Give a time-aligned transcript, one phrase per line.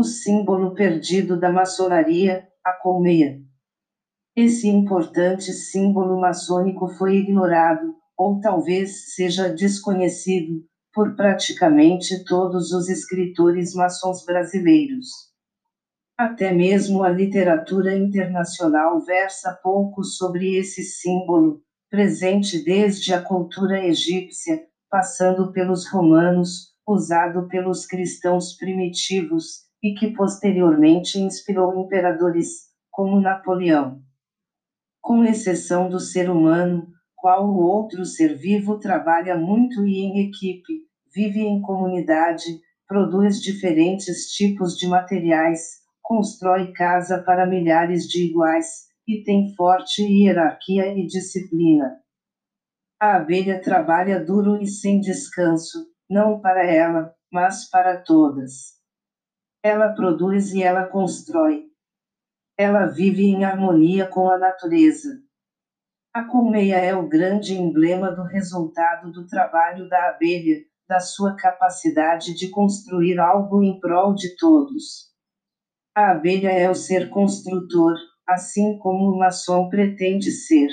[0.00, 3.38] o símbolo perdido da maçonaria, a colmeia.
[4.34, 13.74] Esse importante símbolo maçônico foi ignorado, ou talvez seja desconhecido, por praticamente todos os escritores
[13.74, 15.06] maçons brasileiros.
[16.16, 21.60] Até mesmo a literatura internacional versa pouco sobre esse símbolo,
[21.90, 31.18] presente desde a cultura egípcia, passando pelos romanos, usado pelos cristãos primitivos, e que posteriormente
[31.18, 34.02] inspirou imperadores, como Napoleão.
[35.00, 36.86] Com exceção do ser humano,
[37.16, 44.32] qual o outro ser vivo trabalha muito e em equipe, vive em comunidade, produz diferentes
[44.32, 52.00] tipos de materiais, constrói casa para milhares de iguais, e tem forte hierarquia e disciplina.
[53.00, 58.79] A abelha trabalha duro e sem descanso, não para ela, mas para todas.
[59.62, 61.66] Ela produz e ela constrói.
[62.58, 65.22] Ela vive em harmonia com a natureza.
[66.14, 72.34] A colmeia é o grande emblema do resultado do trabalho da abelha, da sua capacidade
[72.34, 75.10] de construir algo em prol de todos.
[75.94, 77.94] A abelha é o ser construtor,
[78.26, 80.68] assim como o maçom pretende ser.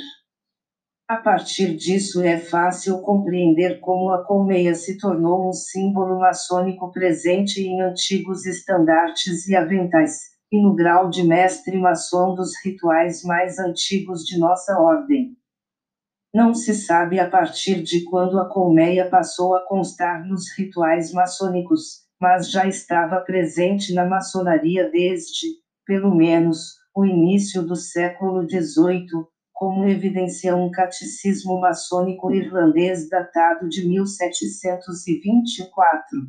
[1.10, 7.62] A partir disso é fácil compreender como a colmeia se tornou um símbolo maçônico presente
[7.62, 10.20] em antigos estandartes e aventais,
[10.52, 15.32] e no grau de mestre maçom dos rituais mais antigos de nossa ordem.
[16.34, 22.06] Não se sabe a partir de quando a colmeia passou a constar nos rituais maçônicos,
[22.20, 25.48] mas já estava presente na maçonaria desde,
[25.86, 29.26] pelo menos, o início do século XVIII,
[29.58, 36.20] como evidencia um catecismo maçônico irlandês datado de 1724.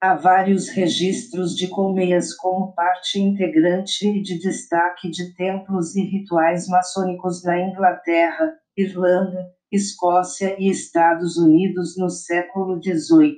[0.00, 6.66] Há vários registros de colmeias como parte integrante e de destaque de templos e rituais
[6.66, 13.36] maçônicos na Inglaterra, Irlanda, Escócia e Estados Unidos no século XVIII.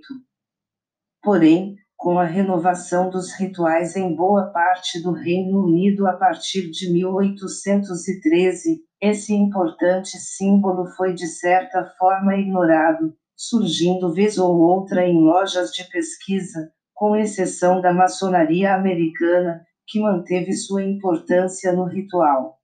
[1.24, 6.92] Porém, com a renovação dos rituais em boa parte do Reino Unido a partir de
[6.92, 15.70] 1813, esse importante símbolo foi de certa forma ignorado, surgindo vez ou outra em lojas
[15.70, 22.58] de pesquisa, com exceção da maçonaria americana, que manteve sua importância no ritual.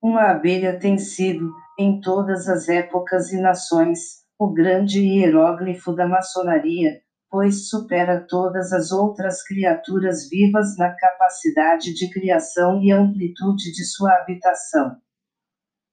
[0.00, 7.00] Uma abelha tem sido, em todas as épocas e nações, o grande hieróglifo da maçonaria,
[7.30, 14.12] pois supera todas as outras criaturas vivas na capacidade de criação e amplitude de sua
[14.16, 14.96] habitação.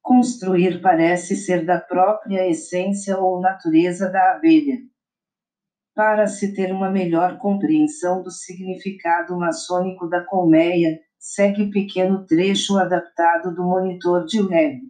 [0.10, 4.80] Construir parece ser da própria essência ou natureza da abelha.
[5.94, 13.54] Para se ter uma melhor compreensão do significado maçônico da colmeia, segue pequeno trecho adaptado
[13.54, 14.82] do monitor de web.